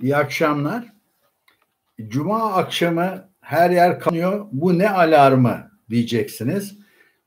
İyi 0.00 0.16
akşamlar. 0.16 0.92
Cuma 2.08 2.52
akşamı 2.52 3.28
her 3.40 3.70
yer 3.70 4.00
kanıyor. 4.00 4.46
Bu 4.52 4.78
ne 4.78 4.90
alarmı 4.90 5.70
diyeceksiniz. 5.90 6.78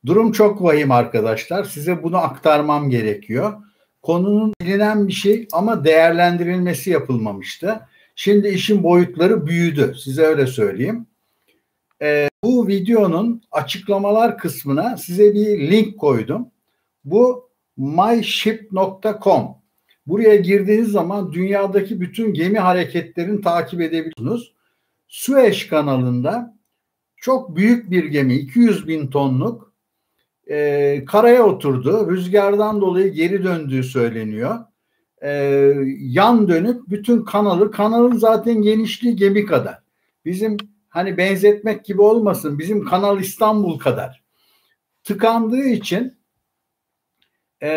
Durum 0.06 0.32
çok 0.32 0.64
vahim 0.64 0.92
arkadaşlar. 0.92 1.64
Size 1.64 2.04
bunu 2.04 2.18
aktarmam 2.18 2.90
gerekiyor. 2.90 3.54
Konunun 4.02 4.54
bilinen 4.62 5.08
bir 5.08 5.14
şey 5.14 5.48
ama 5.52 5.84
değerlendirilmesi 5.84 6.90
yapılmamıştı. 6.90 7.80
Şimdi 8.16 8.48
işin 8.48 8.84
boyutları 8.84 9.48
büyüdü. 9.48 9.94
Size 10.04 10.22
öyle 10.22 10.48
söyleyeyim. 10.48 11.08
Ee, 12.02 12.30
bu 12.44 12.68
videonun 12.68 13.42
açıklamalar 13.52 14.38
kısmına 14.38 14.98
size 14.98 15.34
bir 15.34 15.72
link 15.72 15.98
koydum. 15.98 16.48
Bu 17.06 17.50
myship.com 17.78 19.59
Buraya 20.10 20.36
girdiğiniz 20.36 20.92
zaman 20.92 21.34
dünyadaki 21.34 22.02
bütün 22.02 22.34
gemi 22.34 22.60
hareketlerini 22.60 23.42
takip 23.42 23.82
edebiliyorsunuz. 23.82 24.54
Süveyş 25.08 25.68
kanalında 25.68 26.58
çok 27.18 27.56
büyük 27.56 27.92
bir 27.92 28.06
gemi 28.06 28.36
200 28.36 28.88
bin 28.88 29.08
tonluk 29.08 29.74
e, 30.48 31.06
karaya 31.08 31.44
oturdu. 31.44 32.12
Rüzgardan 32.12 32.82
dolayı 32.82 33.14
geri 33.14 33.44
döndüğü 33.44 33.84
söyleniyor. 33.84 34.60
E, 35.24 35.32
yan 36.00 36.48
dönüp 36.48 36.90
bütün 36.90 37.24
kanalı, 37.24 37.72
kanalın 37.72 38.18
zaten 38.18 38.62
genişliği 38.62 39.16
gemi 39.16 39.46
kadar. 39.46 39.80
Bizim 40.26 40.58
hani 40.90 41.18
benzetmek 41.18 41.86
gibi 41.86 42.02
olmasın 42.02 42.60
bizim 42.60 42.86
kanal 42.86 43.20
İstanbul 43.20 43.80
kadar. 43.80 44.24
Tıkandığı 45.04 45.66
için 45.66 46.19
e, 47.62 47.70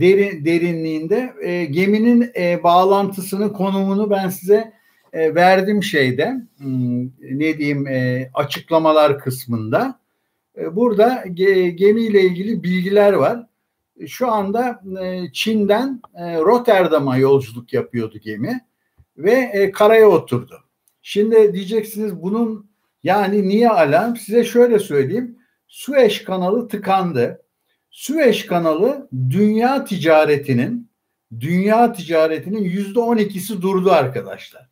derin 0.00 0.44
derinliğinde 0.44 1.34
e, 1.42 1.64
geminin 1.64 2.30
e, 2.36 2.62
bağlantısını 2.62 3.52
konumunu 3.52 4.10
ben 4.10 4.28
size 4.28 4.72
e, 5.12 5.34
verdim 5.34 5.82
şeyde 5.82 6.34
hmm, 6.58 7.04
ne 7.20 7.58
diyeyim 7.58 7.86
e, 7.86 8.30
açıklamalar 8.34 9.18
kısmında 9.18 10.00
e, 10.58 10.76
burada 10.76 11.24
ge, 11.34 11.70
gemiyle 11.70 12.22
ilgili 12.22 12.62
bilgiler 12.62 13.12
var. 13.12 13.46
Şu 14.06 14.32
anda 14.32 14.80
e, 15.02 15.32
Çin'den 15.32 16.02
e, 16.14 16.38
Rotterdam'a 16.38 17.16
yolculuk 17.16 17.72
yapıyordu 17.72 18.18
gemi 18.18 18.60
ve 19.16 19.32
e, 19.32 19.70
karaya 19.70 20.08
oturdu. 20.08 20.60
Şimdi 21.02 21.54
diyeceksiniz 21.54 22.22
bunun 22.22 22.70
yani 23.02 23.48
niye 23.48 23.70
alarm? 23.70 24.16
Size 24.16 24.44
şöyle 24.44 24.78
söyleyeyim. 24.78 25.38
Sueş 25.68 26.24
kanalı 26.24 26.68
tıkandı. 26.68 27.43
Süveyş 27.94 28.46
kanalı 28.46 29.08
dünya 29.30 29.84
ticaretinin 29.84 30.90
dünya 31.40 31.92
ticaretinin 31.92 32.62
yüzde 32.62 33.00
on 33.00 33.16
ikisi 33.16 33.62
durdu 33.62 33.90
arkadaşlar. 33.92 34.68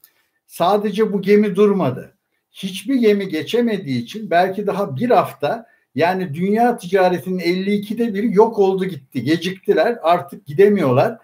Sadece 0.46 1.12
bu 1.12 1.22
gemi 1.22 1.56
durmadı. 1.56 2.16
Hiçbir 2.50 2.94
gemi 2.94 3.28
geçemediği 3.28 4.02
için 4.02 4.30
belki 4.30 4.66
daha 4.66 4.96
bir 4.96 5.10
hafta 5.10 5.66
yani 5.94 6.34
dünya 6.34 6.76
ticaretinin 6.76 7.38
52'de 7.38 8.14
biri 8.14 8.34
yok 8.34 8.58
oldu 8.58 8.84
gitti. 8.84 9.22
Geciktiler 9.22 9.98
artık 10.02 10.46
gidemiyorlar. 10.46 11.18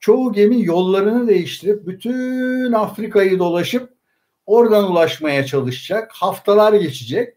Çoğu 0.00 0.32
gemi 0.32 0.64
yollarını 0.64 1.28
değiştirip 1.28 1.86
bütün 1.86 2.72
Afrika'yı 2.72 3.38
dolaşıp 3.38 3.92
oradan 4.46 4.90
ulaşmaya 4.90 5.46
çalışacak. 5.46 6.10
Haftalar 6.14 6.72
geçecek. 6.72 7.34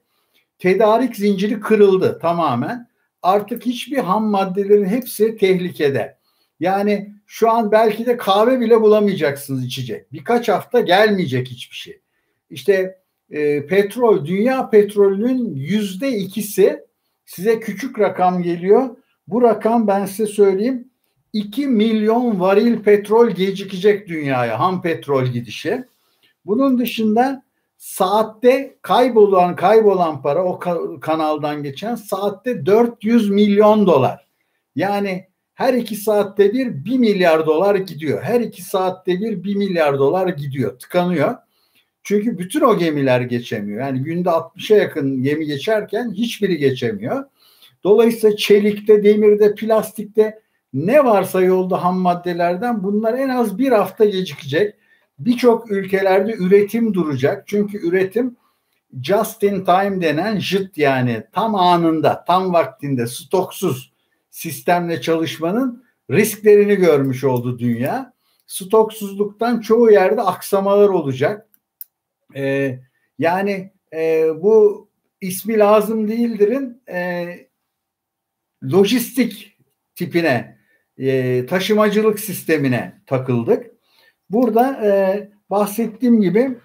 Tedarik 0.60 1.16
zinciri 1.16 1.60
kırıldı 1.60 2.20
tamamen 2.22 2.88
artık 3.28 3.66
hiçbir 3.66 3.98
ham 3.98 4.26
maddelerin 4.26 4.86
hepsi 4.86 5.38
tehlikede. 5.38 6.18
Yani 6.60 7.14
şu 7.26 7.52
an 7.52 7.72
belki 7.72 8.06
de 8.06 8.18
kahve 8.18 8.60
bile 8.60 8.82
bulamayacaksınız 8.82 9.66
içecek. 9.66 10.14
Birkaç 10.14 10.50
hafta 10.50 10.80
gelmeyecek 10.80 11.48
hiçbir 11.48 11.76
şey. 11.76 12.02
İşte 12.50 12.98
e, 13.30 13.68
petrol, 13.68 14.26
dünya 14.26 14.70
petrolünün 14.70 15.56
yüzde 15.56 16.10
ikisi 16.18 16.86
size 17.26 17.60
küçük 17.60 18.00
rakam 18.00 18.44
geliyor. 18.44 18.96
Bu 19.28 19.42
rakam 19.42 19.88
ben 19.88 20.06
size 20.06 20.26
söyleyeyim 20.26 20.88
2 21.34 21.68
milyon 21.68 22.40
varil 22.40 22.80
petrol 22.80 23.30
gecikecek 23.30 24.08
dünyaya 24.08 24.60
ham 24.60 24.82
petrol 24.82 25.26
gidişi. 25.26 25.84
Bunun 26.46 26.80
dışında 26.80 27.44
saatte 27.78 28.78
kaybolan 28.82 29.56
kaybolan 29.56 30.22
para 30.22 30.44
o 30.44 30.60
kanaldan 31.00 31.64
geçen 31.64 31.96
saatte 31.96 32.66
400 32.66 33.30
milyon 33.30 33.88
dolar. 33.88 34.28
Yani 34.76 35.28
her 35.54 35.74
iki 35.74 35.96
saatte 35.96 36.54
bir 36.54 36.86
bir 36.86 36.98
milyar 36.98 37.46
dolar 37.46 37.76
gidiyor. 37.76 38.24
Her 38.24 38.42
iki 38.42 38.62
saatte 38.64 39.20
bir 39.20 39.44
bir 39.44 39.56
milyar 39.56 40.00
dolar 40.00 40.28
gidiyor. 40.28 40.80
Tıkanıyor. 40.80 41.36
Çünkü 42.04 42.38
bütün 42.38 42.62
o 42.62 42.78
gemiler 42.78 43.22
geçemiyor. 43.22 43.82
Yani 43.82 44.00
günde 44.00 44.30
60'a 44.30 44.78
yakın 44.78 45.24
gemi 45.24 45.46
geçerken 45.46 46.12
hiçbiri 46.12 46.58
geçemiyor. 46.58 47.26
Dolayısıyla 47.84 48.36
çelikte, 48.36 49.04
demirde, 49.04 49.56
plastikte 49.56 50.40
ne 50.74 51.06
varsa 51.06 51.42
yolda 51.42 51.84
ham 51.84 51.98
maddelerden 51.98 52.84
bunlar 52.84 53.14
en 53.14 53.30
az 53.30 53.58
bir 53.58 53.72
hafta 53.72 54.06
gecikecek 54.06 54.76
birçok 55.20 55.72
ülkelerde 55.72 56.34
üretim 56.34 56.94
duracak. 56.94 57.48
Çünkü 57.48 57.88
üretim 57.88 58.36
just 59.02 59.44
in 59.44 59.66
time 59.66 60.02
denen 60.02 60.40
JIT 60.40 60.78
yani 60.78 61.24
tam 61.32 61.56
anında, 61.56 62.24
tam 62.28 62.54
vaktinde 62.54 63.08
stoksuz 63.08 63.94
sistemle 64.32 65.02
çalışmanın 65.02 65.84
risklerini 66.12 66.76
görmüş 66.76 67.24
oldu 67.24 67.60
dünya. 67.60 68.14
Stoksuzluktan 68.48 69.60
çoğu 69.60 69.92
yerde 69.92 70.22
aksamalar 70.22 70.90
olacak. 70.90 71.48
Ee, 72.36 72.80
yani 73.20 73.72
e, 73.94 74.30
bu 74.42 74.88
ismi 75.22 75.58
lazım 75.58 76.08
değildirin 76.08 76.82
e, 76.90 77.28
lojistik 78.64 79.58
tipine, 79.96 80.58
e, 80.98 81.46
taşımacılık 81.46 82.20
sistemine 82.20 83.02
takıldık. 83.06 83.77
Burada 84.30 84.86
e, 84.86 85.30
bahsettiğim 85.50 86.22
gibi 86.22 86.58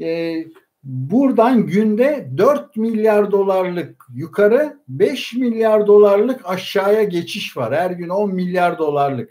e, 0.00 0.36
buradan 0.84 1.66
günde 1.66 2.30
4 2.36 2.76
milyar 2.76 3.32
dolarlık 3.32 4.06
yukarı 4.14 4.76
5 4.88 5.34
milyar 5.34 5.86
dolarlık 5.86 6.40
aşağıya 6.44 7.02
geçiş 7.02 7.56
var. 7.56 7.74
Her 7.74 7.90
gün 7.90 8.08
10 8.08 8.34
milyar 8.34 8.78
dolarlık. 8.78 9.30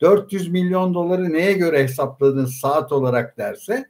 400 0.00 0.48
milyon 0.48 0.94
doları 0.94 1.32
neye 1.32 1.52
göre 1.52 1.82
hesapladınız 1.82 2.54
saat 2.54 2.92
olarak 2.92 3.38
derse 3.38 3.86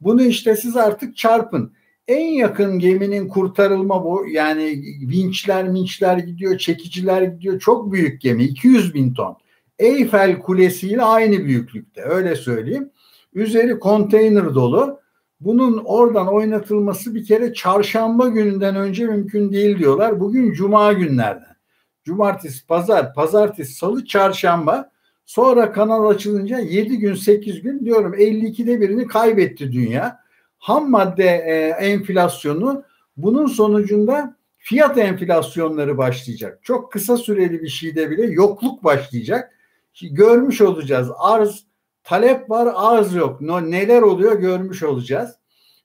bunu 0.00 0.22
işte 0.22 0.56
siz 0.56 0.76
artık 0.76 1.16
çarpın. 1.16 1.72
En 2.08 2.26
yakın 2.26 2.78
geminin 2.78 3.28
kurtarılma 3.28 4.04
bu 4.04 4.26
yani 4.28 4.82
vinçler 5.00 5.68
minçler 5.68 6.18
gidiyor, 6.18 6.58
çekiciler 6.58 7.22
gidiyor. 7.22 7.60
Çok 7.60 7.92
büyük 7.92 8.20
gemi 8.20 8.44
200 8.44 8.94
bin 8.94 9.14
ton. 9.14 9.36
Eyfel 9.78 10.38
Kulesi 10.38 10.88
ile 10.88 11.02
aynı 11.02 11.44
büyüklükte 11.44 12.02
öyle 12.02 12.36
söyleyeyim. 12.36 12.90
Üzeri 13.34 13.78
konteyner 13.78 14.54
dolu. 14.54 15.00
Bunun 15.40 15.82
oradan 15.84 16.28
oynatılması 16.28 17.14
bir 17.14 17.24
kere 17.24 17.54
çarşamba 17.54 18.28
gününden 18.28 18.76
önce 18.76 19.06
mümkün 19.06 19.52
değil 19.52 19.78
diyorlar. 19.78 20.20
Bugün 20.20 20.52
cuma 20.52 20.92
günlerden. 20.92 21.56
Cumartesi, 22.04 22.66
pazar, 22.66 23.14
pazartesi, 23.14 23.74
salı, 23.74 24.04
çarşamba. 24.04 24.90
Sonra 25.24 25.72
kanal 25.72 26.08
açılınca 26.08 26.58
7 26.58 26.98
gün 26.98 27.14
8 27.14 27.62
gün 27.62 27.84
diyorum 27.84 28.14
52'de 28.14 28.80
birini 28.80 29.06
kaybetti 29.06 29.72
dünya. 29.72 30.20
Ham 30.58 30.90
madde 30.90 31.24
e, 31.24 31.84
enflasyonu 31.86 32.84
bunun 33.16 33.46
sonucunda 33.46 34.36
fiyat 34.56 34.98
enflasyonları 34.98 35.98
başlayacak. 35.98 36.58
Çok 36.62 36.92
kısa 36.92 37.16
süreli 37.16 37.62
bir 37.62 37.68
şeyde 37.68 38.10
bile 38.10 38.26
yokluk 38.26 38.84
başlayacak 38.84 39.54
görmüş 40.02 40.60
olacağız. 40.60 41.10
Arz 41.18 41.64
talep 42.04 42.50
var 42.50 42.72
arz 42.76 43.14
yok. 43.14 43.40
No, 43.40 43.70
neler 43.70 44.02
oluyor 44.02 44.38
görmüş 44.38 44.82
olacağız. 44.82 45.38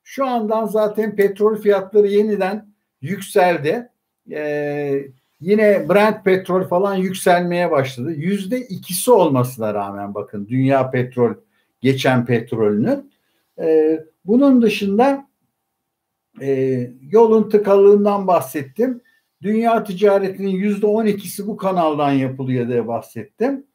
Şu 0.04 0.26
andan 0.26 0.66
zaten 0.66 1.16
petrol 1.16 1.56
fiyatları 1.56 2.06
yeniden 2.06 2.68
yükseldi. 3.00 3.88
Ee, 4.30 5.04
yine 5.40 5.88
Brent 5.88 6.24
petrol 6.24 6.64
falan 6.64 6.94
yükselmeye 6.94 7.70
başladı. 7.70 8.12
Yüzde 8.12 8.60
ikisi 8.60 9.10
olmasına 9.10 9.74
rağmen 9.74 10.14
bakın 10.14 10.48
dünya 10.48 10.90
petrol 10.90 11.34
geçen 11.80 12.26
petrolünün. 12.26 13.12
Ee, 13.58 14.04
bunun 14.24 14.62
dışında 14.62 15.28
e, 16.40 16.90
yolun 17.10 17.48
tıkalığından 17.48 18.26
bahsettim. 18.26 19.00
Dünya 19.42 19.84
ticaretinin 19.84 20.50
yüzde 20.50 20.86
on 20.86 21.06
ikisi 21.06 21.46
bu 21.46 21.56
kanaldan 21.56 22.12
yapılıyor 22.12 22.68
diye 22.68 22.88
bahsettim 22.88 23.66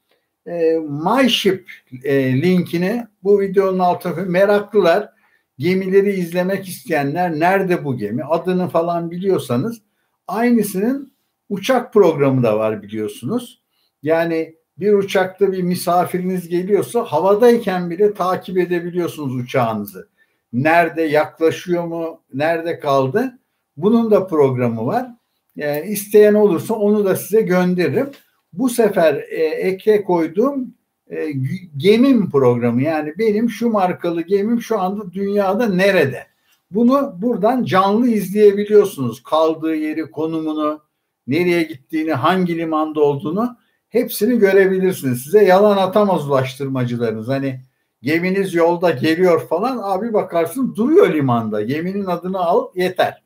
e, 0.48 0.80
MyShip 0.90 1.72
e, 2.04 2.42
linkini 2.42 3.08
bu 3.24 3.40
videonun 3.40 3.80
altına 3.80 4.26
meraklılar 4.26 5.10
gemileri 5.58 6.12
izlemek 6.14 6.68
isteyenler 6.68 7.40
nerede 7.40 7.86
bu 7.86 7.98
gemi 7.98 8.24
adını 8.24 8.68
falan 8.68 9.12
biliyorsanız 9.12 9.82
aynısının 10.28 11.14
uçak 11.50 11.94
programı 11.94 12.44
da 12.44 12.60
var 12.60 12.84
biliyorsunuz. 12.84 13.62
Yani 14.04 14.56
bir 14.78 14.94
uçakta 14.94 15.52
bir 15.52 15.62
misafiriniz 15.62 16.50
geliyorsa 16.50 17.04
havadayken 17.04 17.90
bile 17.90 18.14
takip 18.14 18.58
edebiliyorsunuz 18.58 19.36
uçağınızı. 19.36 20.10
Nerede 20.54 21.02
yaklaşıyor 21.02 21.84
mu, 21.84 22.22
nerede 22.34 22.80
kaldı? 22.80 23.40
Bunun 23.78 24.12
da 24.12 24.28
programı 24.28 24.86
var. 24.86 25.08
E, 25.58 25.86
isteyen 25.86 26.34
olursa 26.34 26.74
onu 26.74 27.06
da 27.06 27.16
size 27.16 27.42
gönderirim. 27.42 28.10
Bu 28.58 28.70
sefer 28.70 29.14
e, 29.16 29.44
ekle 29.44 30.04
koyduğum 30.04 30.74
e, 31.12 31.32
gemim 31.78 32.30
programı 32.30 32.82
yani 32.82 33.14
benim 33.18 33.50
şu 33.50 33.70
markalı 33.70 34.22
gemim 34.22 34.62
şu 34.62 34.80
anda 34.80 35.14
dünyada 35.14 35.68
nerede? 35.68 36.28
Bunu 36.72 37.16
buradan 37.18 37.64
canlı 37.64 38.08
izleyebiliyorsunuz. 38.08 39.24
Kaldığı 39.24 39.76
yeri, 39.76 40.12
konumunu, 40.12 40.82
nereye 41.28 41.64
gittiğini, 41.64 42.14
hangi 42.14 42.58
limanda 42.58 43.02
olduğunu 43.02 43.58
hepsini 43.90 44.40
görebilirsiniz. 44.40 45.22
Size 45.24 45.46
yalan 45.46 45.78
atamaz 45.78 46.30
ulaştırmacılarınız. 46.30 47.28
Hani 47.28 47.62
geminiz 48.02 48.54
yolda 48.54 48.92
geliyor 48.92 49.48
falan 49.48 49.80
abi 49.82 50.14
bakarsın 50.14 50.76
duruyor 50.76 51.14
limanda. 51.14 51.62
Geminin 51.62 52.06
adını 52.06 52.40
al 52.40 52.68
yeter. 52.76 53.24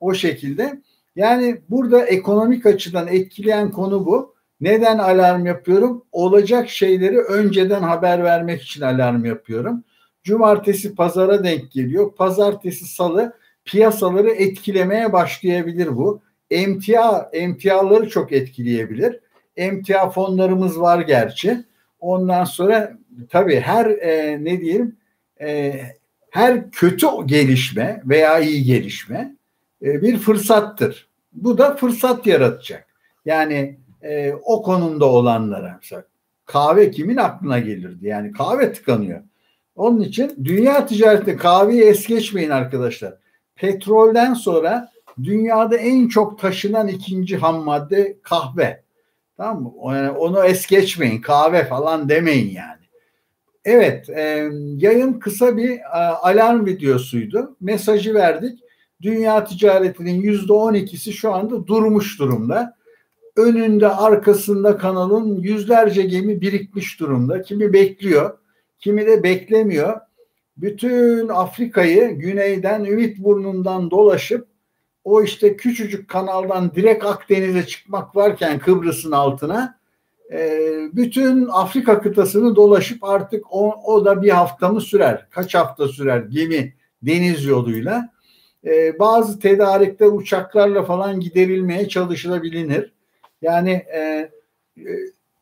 O 0.00 0.14
şekilde. 0.14 0.82
Yani 1.16 1.60
burada 1.70 2.04
ekonomik 2.06 2.66
açıdan 2.66 3.08
etkileyen 3.08 3.70
konu 3.70 4.06
bu. 4.06 4.34
Neden 4.60 4.98
alarm 4.98 5.46
yapıyorum? 5.46 6.04
Olacak 6.12 6.68
şeyleri 6.68 7.18
önceden 7.18 7.82
haber 7.82 8.24
vermek 8.24 8.62
için 8.62 8.80
alarm 8.80 9.24
yapıyorum. 9.24 9.84
Cumartesi 10.22 10.94
pazara 10.94 11.44
denk 11.44 11.72
geliyor. 11.72 12.14
Pazartesi 12.14 12.86
salı 12.86 13.32
piyasaları 13.64 14.30
etkilemeye 14.30 15.12
başlayabilir 15.12 15.96
bu. 15.96 16.22
Emtia, 16.50 17.30
emtiaları 17.32 18.08
çok 18.08 18.32
etkileyebilir. 18.32 19.20
Emtia 19.56 20.10
fonlarımız 20.10 20.80
var 20.80 21.00
gerçi. 21.00 21.64
Ondan 22.00 22.44
sonra 22.44 22.92
tabii 23.28 23.60
her 23.60 23.86
e, 23.86 24.44
ne 24.44 24.60
diyelim 24.60 24.96
e, 25.40 25.80
her 26.30 26.70
kötü 26.70 27.06
gelişme 27.26 28.02
veya 28.04 28.38
iyi 28.38 28.64
gelişme 28.64 29.36
e, 29.82 30.02
bir 30.02 30.18
fırsattır. 30.18 31.08
Bu 31.32 31.58
da 31.58 31.76
fırsat 31.76 32.26
yaratacak. 32.26 32.86
Yani 33.24 33.78
e, 34.02 34.32
o 34.44 34.62
konumda 34.62 35.06
olanlara 35.06 35.76
mesela 35.80 36.04
kahve 36.46 36.90
kimin 36.90 37.16
aklına 37.16 37.58
gelirdi? 37.58 38.06
Yani 38.06 38.32
kahve 38.32 38.72
tıkanıyor. 38.72 39.20
Onun 39.76 40.00
için 40.00 40.32
dünya 40.44 40.86
ticareti 40.86 41.36
kahveyi 41.36 41.82
es 41.82 42.06
geçmeyin 42.06 42.50
arkadaşlar. 42.50 43.14
Petrolden 43.54 44.34
sonra 44.34 44.92
dünyada 45.22 45.76
en 45.76 46.08
çok 46.08 46.38
taşınan 46.38 46.88
ikinci 46.88 47.36
ham 47.36 47.64
madde 47.64 48.16
kahve. 48.22 48.82
Tamam 49.36 49.62
mı? 49.62 49.72
Yani 49.94 50.10
onu 50.10 50.44
es 50.44 50.66
geçmeyin. 50.66 51.20
Kahve 51.20 51.64
falan 51.64 52.08
demeyin 52.08 52.50
yani. 52.50 52.80
Evet, 53.64 54.10
e, 54.10 54.50
yayın 54.76 55.12
kısa 55.12 55.56
bir 55.56 55.70
e, 55.70 55.98
alarm 56.22 56.66
videosuydu. 56.66 57.56
Mesajı 57.60 58.14
verdik. 58.14 58.58
Dünya 59.02 59.44
ticaretinin 59.44 60.22
yüzde 60.22 60.52
on 60.52 60.74
ikisi 60.74 61.12
şu 61.12 61.32
anda 61.32 61.66
durmuş 61.66 62.18
durumda. 62.18 62.76
Önünde 63.40 63.88
arkasında 63.88 64.76
kanalın 64.76 65.36
yüzlerce 65.36 66.02
gemi 66.02 66.40
birikmiş 66.40 67.00
durumda. 67.00 67.42
Kimi 67.42 67.72
bekliyor, 67.72 68.38
kimi 68.78 69.06
de 69.06 69.22
beklemiyor. 69.22 70.00
Bütün 70.56 71.28
Afrika'yı 71.28 72.10
güneyden 72.10 72.84
Ümit 72.84 73.18
Burnu'ndan 73.18 73.90
dolaşıp 73.90 74.46
o 75.04 75.22
işte 75.22 75.56
küçücük 75.56 76.08
kanaldan 76.08 76.74
direkt 76.74 77.04
Akdeniz'e 77.04 77.66
çıkmak 77.66 78.16
varken 78.16 78.58
Kıbrıs'ın 78.58 79.12
altına 79.12 79.78
e, 80.32 80.60
bütün 80.92 81.48
Afrika 81.52 82.00
kıtasını 82.00 82.56
dolaşıp 82.56 83.04
artık 83.04 83.44
o, 83.50 83.74
o 83.84 84.04
da 84.04 84.22
bir 84.22 84.30
hafta 84.30 84.68
mı 84.68 84.80
sürer? 84.80 85.26
Kaç 85.30 85.54
hafta 85.54 85.88
sürer 85.88 86.20
gemi 86.20 86.74
deniz 87.02 87.44
yoluyla? 87.44 88.08
E, 88.64 88.98
bazı 88.98 89.38
tedarikler 89.38 90.06
uçaklarla 90.06 90.82
falan 90.82 91.20
giderilmeye 91.20 91.88
çalışılabilir. 91.88 92.99
Yani 93.42 93.70
e, 93.70 94.30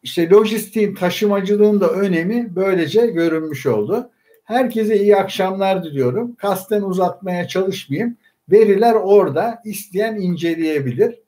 işte 0.03 0.31
lojistiğin 0.31 0.95
taşımacılığın 0.95 1.81
da 1.81 1.91
önemi 1.91 2.57
böylece 2.57 3.07
görünmüş 3.07 3.67
oldu. 3.67 4.11
Herkese 4.45 5.01
iyi 5.01 5.17
akşamlar 5.17 5.85
diliyorum. 5.85 6.35
Kasten 6.35 6.83
uzatmaya 6.83 7.49
çalışmayayım. 7.49 8.17
Veriler 8.51 8.95
orada. 8.95 9.63
isteyen 9.65 10.17
inceleyebilir. 10.17 11.19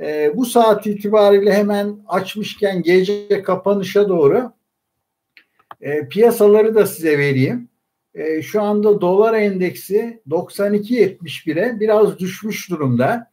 E, 0.00 0.36
bu 0.36 0.46
saat 0.46 0.86
itibariyle 0.86 1.52
hemen 1.52 1.96
açmışken 2.08 2.82
gece 2.82 3.42
kapanışa 3.42 4.08
doğru 4.08 4.52
e, 5.80 6.08
piyasaları 6.08 6.74
da 6.74 6.86
size 6.86 7.18
vereyim. 7.18 7.68
E, 8.14 8.42
şu 8.42 8.62
anda 8.62 9.00
dolar 9.00 9.34
endeksi 9.34 10.22
92.71'e 10.28 11.80
biraz 11.80 12.18
düşmüş 12.18 12.70
durumda. 12.70 13.30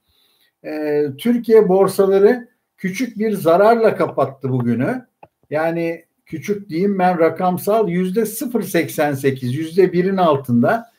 E, 0.64 1.04
Türkiye 1.18 1.70
borsaları 1.70 2.48
küçük 2.78 3.20
bir 3.20 3.32
zararla 3.32 3.96
kapattı 3.96 4.50
bugünü. 4.50 5.06
Yani 5.50 6.06
küçük 6.26 6.70
diyeyim 6.70 7.00
ben 7.00 7.20
rakamsal 7.20 7.90
yüzde 7.90 8.22
0.88 8.22 9.46
yüzde 9.46 9.94
birin 9.94 10.18
altında 10.18 10.92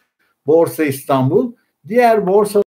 Borsa 0.46 0.84
İstanbul. 0.84 1.52
Diğer 1.88 2.26
borsa 2.26 2.62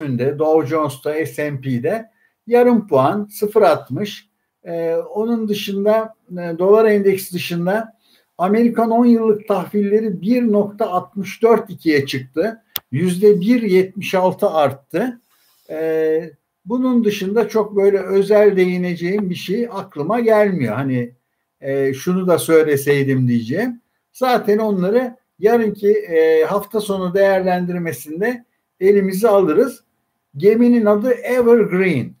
önünde 0.00 0.38
Dow 0.38 0.68
Jones'ta 0.68 1.26
S&P'de 1.26 2.10
yarım 2.46 2.88
puan 2.88 3.28
0.60 3.30 4.34
ee, 4.64 4.94
onun 4.94 5.48
dışında 5.48 6.14
e, 6.32 6.58
dolar 6.58 6.84
endeksi 6.84 7.34
dışında 7.34 7.94
Amerikan 8.38 8.90
10 8.90 9.06
yıllık 9.06 9.48
tahvilleri 9.48 10.06
1.64.2'ye 10.06 12.06
çıktı. 12.06 12.62
%1.76 12.92 14.46
arttı. 14.46 15.20
Ee, 15.70 16.30
bunun 16.64 17.04
dışında 17.04 17.48
çok 17.48 17.76
böyle 17.76 17.98
özel 17.98 18.56
değineceğim 18.56 19.30
bir 19.30 19.34
şey 19.34 19.68
aklıma 19.72 20.20
gelmiyor. 20.20 20.74
Hani 20.74 21.14
e, 21.60 21.94
şunu 21.94 22.26
da 22.26 22.38
söyleseydim 22.38 23.28
diyeceğim. 23.28 23.80
Zaten 24.12 24.58
onları 24.58 25.16
yarınki 25.38 25.90
e, 25.90 26.44
hafta 26.44 26.80
sonu 26.80 27.14
değerlendirmesinde 27.14 28.44
elimize 28.80 29.28
alırız. 29.28 29.84
Geminin 30.36 30.86
adı 30.86 31.10
Evergreen. 31.10 32.14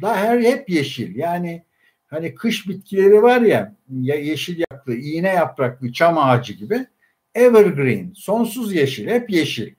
Daha 0.00 0.16
her 0.16 0.40
hep 0.40 0.70
yeşil. 0.70 1.16
Yani 1.16 1.64
hani 2.06 2.34
kış 2.34 2.68
bitkileri 2.68 3.22
var 3.22 3.40
ya, 3.40 3.76
ya 3.88 4.16
yeşil 4.16 4.58
yapraklı, 4.58 4.94
iğne 4.94 5.28
yapraklı 5.28 5.92
çam 5.92 6.18
ağacı 6.18 6.52
gibi. 6.52 6.86
Evergreen, 7.34 8.12
sonsuz 8.16 8.74
yeşil, 8.74 9.08
hep 9.08 9.30
yeşil 9.30 9.74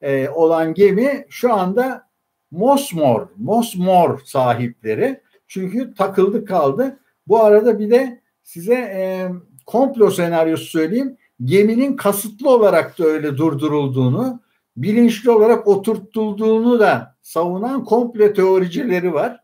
e, 0.00 0.28
olan 0.28 0.74
gemi 0.74 1.26
şu 1.28 1.54
anda 1.54 2.07
Mosmor, 2.50 3.28
Mosmor 3.36 4.20
sahipleri. 4.24 5.20
Çünkü 5.46 5.94
takıldı 5.94 6.44
kaldı. 6.44 6.98
Bu 7.26 7.42
arada 7.42 7.78
bir 7.78 7.90
de 7.90 8.20
size 8.42 8.74
e, 8.74 9.28
komplo 9.66 10.10
senaryosu 10.10 10.64
söyleyeyim 10.64 11.16
geminin 11.44 11.96
kasıtlı 11.96 12.50
olarak 12.50 12.98
da 12.98 13.04
öyle 13.04 13.36
durdurulduğunu, 13.36 14.40
bilinçli 14.76 15.30
olarak 15.30 15.68
oturtulduğunu 15.68 16.80
da 16.80 17.16
savunan 17.22 17.84
komple 17.84 18.34
teoricileri 18.34 19.14
var. 19.14 19.40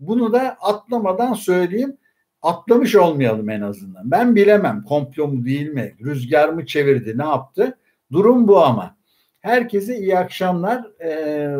Bunu 0.00 0.32
da 0.32 0.56
atlamadan 0.60 1.34
söyleyeyim. 1.34 1.96
Atlamış 2.42 2.96
olmayalım 2.96 3.50
en 3.50 3.60
azından. 3.60 4.10
Ben 4.10 4.36
bilemem 4.36 4.82
komplo 4.82 5.28
mu 5.28 5.44
değil 5.44 5.68
mi, 5.68 5.94
rüzgar 6.04 6.48
mı 6.48 6.66
çevirdi, 6.66 7.18
ne 7.18 7.24
yaptı? 7.24 7.78
Durum 8.12 8.48
bu 8.48 8.64
ama. 8.64 8.96
Herkese 9.40 9.98
iyi 9.98 10.18
akşamlar, 10.18 11.02
e, 11.04 11.56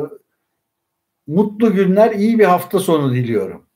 mutlu 1.26 1.74
günler, 1.74 2.10
iyi 2.12 2.38
bir 2.38 2.44
hafta 2.44 2.78
sonu 2.78 3.14
diliyorum. 3.14 3.66